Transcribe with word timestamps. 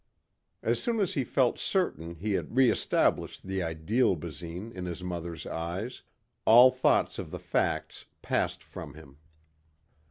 As 0.63 0.81
soon 0.81 0.99
as 0.99 1.13
he 1.13 1.23
felt 1.23 1.59
certain 1.59 2.15
he 2.15 2.31
had 2.31 2.55
re 2.55 2.71
established 2.71 3.43
the 3.45 3.61
ideal 3.61 4.15
Basine 4.15 4.71
in 4.71 4.85
his 4.85 5.03
mother's 5.03 5.45
eyes, 5.45 6.01
all 6.43 6.71
thoughts 6.71 7.19
of 7.19 7.29
the 7.29 7.37
facts 7.37 8.07
passed 8.23 8.63
from 8.63 8.95
him. 8.95 9.17